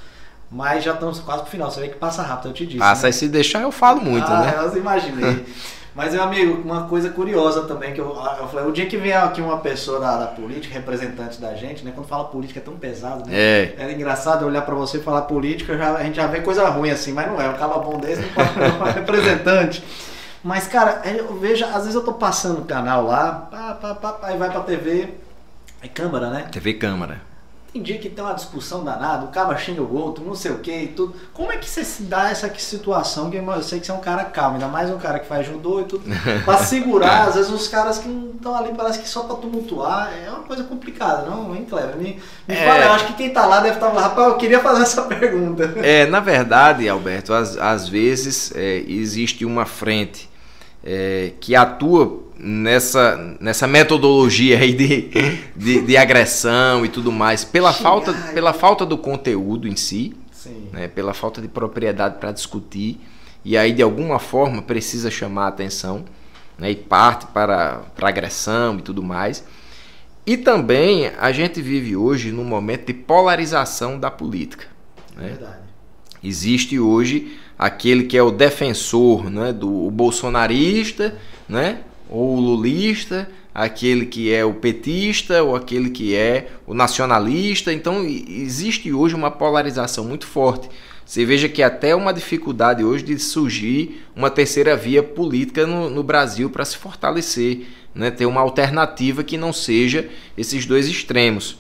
[0.51, 2.79] Mas já estamos quase pro final, você vê que passa rápido, eu te disse.
[2.79, 3.13] Passa, né?
[3.13, 4.55] se deixar eu falo muito, ah, né?
[4.65, 5.47] Eu imaginei.
[5.99, 8.07] Mas, meu amigo, uma coisa curiosa também, que eu,
[8.39, 11.85] eu falei, o dia que vier aqui uma pessoa da, da, política, representante da gente,
[11.85, 11.91] né?
[11.93, 13.35] Quando fala política é tão pesado, né?
[13.35, 13.75] É.
[13.77, 16.89] É engraçado olhar para você e falar política, já, a gente já vê coisa ruim
[16.89, 17.49] assim, mas não é.
[17.49, 19.83] Um caba bom desse não pode representante.
[20.45, 23.95] Mas, cara, é, eu vejo, às vezes eu tô passando o canal lá, pá, pá,
[23.97, 25.15] pá, aí vai pra TV,
[25.83, 26.47] é Câmara, né?
[26.53, 27.28] TV Câmara.
[27.79, 30.59] Tem dia que tem uma discussão danada, o cara xinga o outro, não sei o
[30.59, 31.15] que e tudo.
[31.33, 33.31] Como é que você se dá essa situação?
[33.31, 35.47] Que eu sei que você é um cara calmo, ainda mais um cara que faz
[35.47, 36.03] judô e tudo.
[36.45, 40.13] pra segurar, às vezes os caras que não estão ali, parece que só pra tumultuar.
[40.13, 41.97] É uma coisa complicada, não, hein, Cleber?
[41.97, 42.67] Me, me é...
[42.67, 44.03] fala, eu acho que quem tá lá deve estar tá lá.
[44.03, 45.75] Rapaz, eu queria fazer essa pergunta.
[45.77, 50.29] É, na verdade, Alberto, às, às vezes é, existe uma frente
[50.83, 55.11] é, que atua nessa, nessa metodologia aí de,
[55.57, 60.15] de, de agressão e tudo mais, pela falta, pela falta do conteúdo em si,
[60.73, 63.01] né, pela falta de propriedade para discutir,
[63.45, 66.05] e aí de alguma forma precisa chamar a atenção
[66.57, 69.45] né, e parte para, para agressão e tudo mais.
[70.27, 74.67] E também a gente vive hoje num momento de polarização da política.
[75.17, 75.29] Né?
[75.29, 75.59] Verdade.
[76.23, 81.17] Existe hoje aquele que é o defensor né, do bolsonarista,
[81.49, 87.73] né, ou o lulista, aquele que é o petista ou aquele que é o nacionalista.
[87.73, 90.69] Então existe hoje uma polarização muito forte.
[91.05, 96.03] Você veja que até uma dificuldade hoje de surgir uma terceira via política no, no
[96.03, 98.11] Brasil para se fortalecer, né?
[98.11, 101.59] ter uma alternativa que não seja esses dois extremos.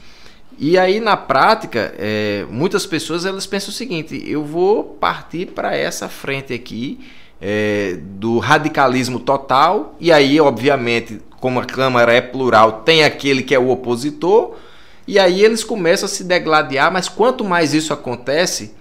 [0.59, 5.75] E aí na prática, é, muitas pessoas elas pensam o seguinte: eu vou partir para
[5.75, 6.99] essa frente aqui
[7.41, 13.55] é, do radicalismo total, e aí, obviamente, como a Câmara é plural, tem aquele que
[13.55, 14.57] é o opositor,
[15.07, 18.75] e aí eles começam a se degladiar, mas quanto mais isso acontece,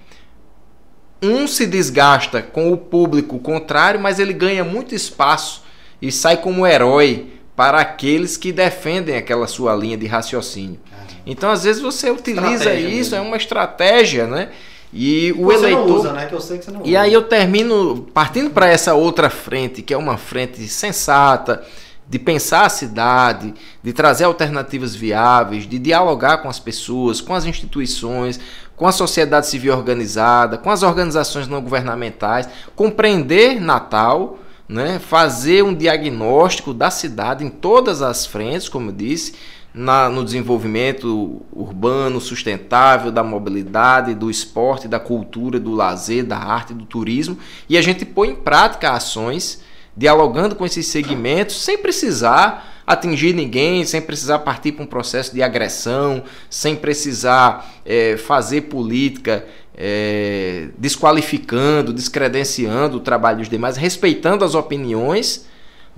[1.22, 5.64] um se desgasta com o público contrário, mas ele ganha muito espaço
[6.02, 10.80] e sai como herói para aqueles que defendem aquela sua linha de raciocínio.
[11.26, 13.16] Então, às vezes você utiliza estratégia isso, mesmo.
[13.16, 14.50] é uma estratégia, né?
[14.94, 15.88] E o você eleitor.
[15.88, 16.26] Não usa, né?
[16.26, 17.02] Que eu sei que você não e usa.
[17.02, 21.64] aí eu termino partindo para essa outra frente, que é uma frente sensata,
[22.10, 27.46] de pensar a cidade, de trazer alternativas viáveis, de dialogar com as pessoas, com as
[27.46, 28.40] instituições,
[28.78, 34.38] com a sociedade civil organizada, com as organizações não governamentais, compreender Natal,
[34.70, 39.34] né, fazer um diagnóstico da cidade em todas as frentes, como eu disse,
[39.78, 46.74] na, no desenvolvimento urbano sustentável, da mobilidade, do esporte, da cultura, do lazer, da arte,
[46.74, 47.38] do turismo,
[47.70, 49.62] e a gente põe em prática ações
[49.96, 55.44] dialogando com esses segmentos sem precisar atingir ninguém, sem precisar partir para um processo de
[55.44, 64.56] agressão, sem precisar é, fazer política é, desqualificando, descredenciando o trabalho dos demais, respeitando as
[64.56, 65.46] opiniões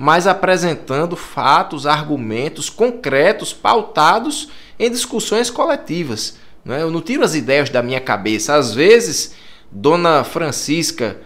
[0.02, 4.48] mas apresentando fatos, argumentos concretos, pautados
[4.80, 6.38] em discussões coletivas.
[6.64, 6.82] Né?
[6.82, 8.56] Eu não tiro as ideias da minha cabeça.
[8.56, 9.36] Às vezes,
[9.70, 11.18] Dona Francisca,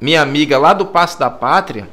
[0.00, 1.88] minha amiga lá do Passo da Pátria,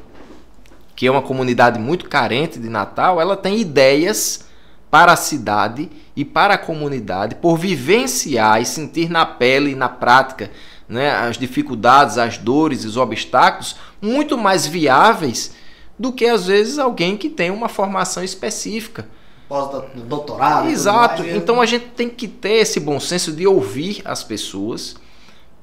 [0.96, 4.46] que é uma comunidade muito carente de Natal, ela tem ideias
[4.90, 9.88] para a cidade e para a comunidade por vivenciar e sentir na pele e na
[9.88, 10.50] prática
[10.90, 15.61] né, as dificuldades, as dores, os obstáculos muito mais viáveis
[16.02, 19.08] do que às vezes alguém que tem uma formação específica.
[19.48, 20.68] Pós-doutorado.
[20.68, 21.24] Exato.
[21.24, 24.96] Então a gente tem que ter esse bom senso de ouvir as pessoas,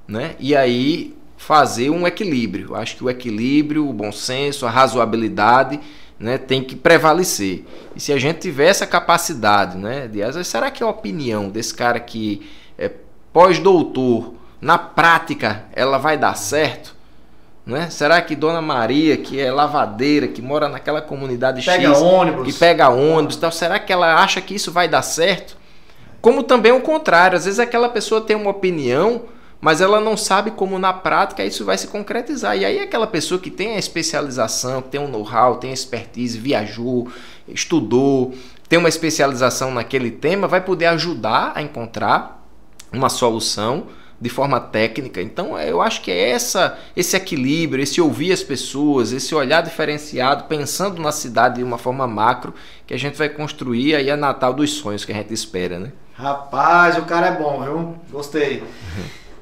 [0.06, 0.36] né?
[0.38, 2.76] E aí fazer um equilíbrio.
[2.76, 5.80] Acho que o equilíbrio, o bom senso, a razoabilidade,
[6.20, 7.64] né, tem que prevalecer.
[7.96, 11.74] E se a gente tiver essa capacidade, né, de vezes, será que a opinião desse
[11.74, 12.92] cara que é
[13.32, 16.97] pós-doutor, na prática, ela vai dar certo?
[17.68, 17.90] Né?
[17.90, 22.46] Será que Dona Maria, que é lavadeira, que mora naquela comunidade pega X, ônibus.
[22.46, 25.54] que pega ônibus, tal, será que ela acha que isso vai dar certo?
[26.18, 29.24] Como também o contrário, às vezes aquela pessoa tem uma opinião,
[29.60, 32.56] mas ela não sabe como na prática isso vai se concretizar.
[32.56, 37.08] E aí aquela pessoa que tem a especialização, que tem um know-how, tem expertise, viajou,
[37.46, 38.32] estudou,
[38.66, 42.42] tem uma especialização naquele tema, vai poder ajudar a encontrar
[42.90, 43.88] uma solução
[44.20, 45.22] de forma técnica.
[45.22, 50.44] Então, eu acho que é essa, esse equilíbrio, esse ouvir as pessoas, esse olhar diferenciado,
[50.44, 52.52] pensando na cidade de uma forma macro,
[52.86, 55.92] que a gente vai construir aí a Natal dos sonhos que a gente espera, né?
[56.14, 57.94] Rapaz, o cara é bom, viu?
[58.10, 58.62] Gostei.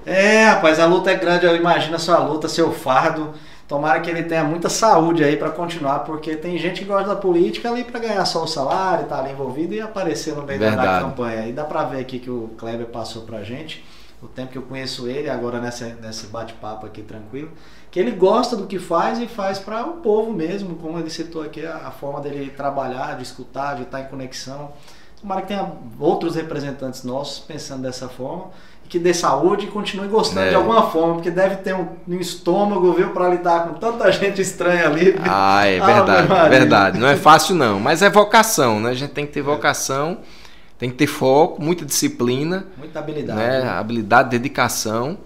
[0.08, 3.34] É, rapaz, a luta é grande, eu imagino a sua luta, seu fardo.
[3.66, 7.16] Tomara que ele tenha muita saúde aí para continuar, porque tem gente que gosta da
[7.16, 10.86] política ali para ganhar só o salário, tá ali envolvido e aparecer no meio Verdade.
[10.86, 11.48] da campanha.
[11.48, 13.84] E dá para ver aqui que o Kleber passou pra gente
[14.22, 17.50] o tempo que eu conheço ele, agora nessa, nesse bate-papo aqui tranquilo,
[17.90, 21.42] que ele gosta do que faz e faz para o povo mesmo, como ele citou
[21.42, 24.72] aqui, a, a, forma dele trabalhar, de escutar, de estar em conexão.
[25.20, 28.50] Tomara que tenha outros representantes nossos pensando dessa forma
[28.84, 30.50] e que dê saúde e continue gostando é.
[30.50, 34.40] de alguma forma, porque deve ter um, um estômago, viu, para lidar com tanta gente
[34.40, 35.18] estranha ali.
[35.22, 36.98] Ah, é verdade, ah, verdade.
[36.98, 38.90] Não é fácil não, mas é vocação, né?
[38.90, 40.18] A gente tem que ter vocação.
[40.22, 40.45] É
[40.78, 42.66] tem que ter foco, muita disciplina.
[42.76, 43.38] Muita habilidade.
[43.38, 43.60] Né?
[43.62, 43.68] né?
[43.68, 45.18] Habilidade, dedicação.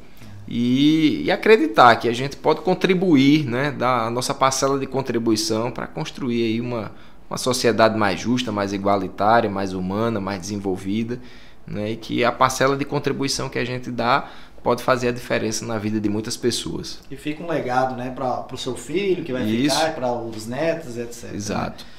[0.46, 3.70] E, e, acreditar que a gente pode contribuir, né?
[3.70, 6.90] Dar a nossa parcela de contribuição para construir aí uma,
[7.28, 11.20] uma sociedade mais justa, mais igualitária, mais humana, mais desenvolvida.
[11.66, 11.92] Né?
[11.92, 14.28] E que a parcela de contribuição que a gente dá
[14.62, 17.00] pode fazer a diferença na vida de muitas pessoas.
[17.10, 19.78] E fica um legado né, para o seu filho que vai Isso.
[19.78, 21.32] ficar, para os netos, etc.
[21.32, 21.84] Exato.
[21.84, 21.90] Né?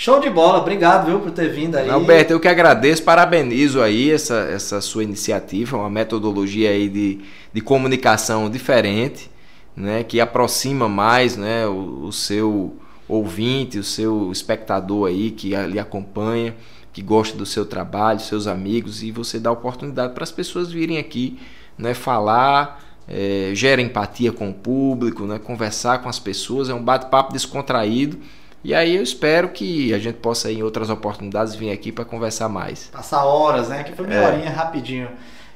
[0.00, 1.90] Show de bola, obrigado viu, por ter vindo aí.
[1.90, 7.18] Alberto, eu que agradeço, parabenizo aí essa, essa sua iniciativa, uma metodologia aí de,
[7.52, 9.28] de comunicação diferente,
[9.74, 12.76] né, que aproxima mais né, o, o seu
[13.08, 16.54] ouvinte, o seu espectador aí que lhe acompanha,
[16.92, 20.98] que gosta do seu trabalho, seus amigos, e você dá oportunidade para as pessoas virem
[20.98, 21.40] aqui,
[21.76, 26.84] né, falar, é, gera empatia com o público, né, conversar com as pessoas, é um
[26.84, 28.20] bate-papo descontraído.
[28.62, 32.48] E aí eu espero que a gente possa em outras oportunidades vir aqui para conversar
[32.48, 32.88] mais.
[32.92, 33.84] Passar horas, né?
[33.84, 34.26] Que foi meia é.
[34.26, 35.08] horinha rapidinho.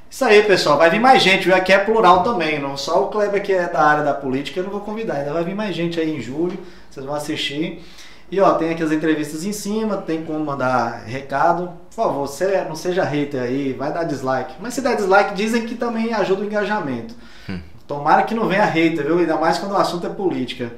[0.09, 0.77] Isso aí, pessoal.
[0.77, 1.55] Vai vir mais gente, viu?
[1.55, 2.59] Aqui é plural também.
[2.59, 5.15] Não só o Kleber que é da área da política, eu não vou convidar.
[5.15, 6.57] Ainda vai vir mais gente aí em julho.
[6.89, 7.83] Vocês vão assistir.
[8.31, 11.71] E ó, tem aqui as entrevistas em cima, tem como mandar recado.
[11.89, 14.55] Por favor, você não seja hater aí, vai dar dislike.
[14.59, 17.13] Mas se der dislike, dizem que também ajuda o engajamento.
[17.49, 17.59] Hum.
[17.87, 19.19] Tomara que não venha hater, viu?
[19.19, 20.71] Ainda mais quando o assunto é política.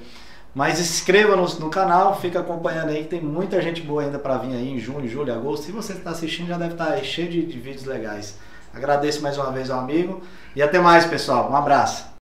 [0.56, 4.38] Mas inscreva no, no canal, fica acompanhando aí, que tem muita gente boa ainda para
[4.38, 5.66] vir aí em junho, julho, agosto.
[5.66, 8.38] Se você está assistindo, já deve estar tá cheio de, de vídeos legais.
[8.74, 10.22] Agradeço mais uma vez ao amigo
[10.56, 11.52] e até mais, pessoal.
[11.52, 12.15] Um abraço.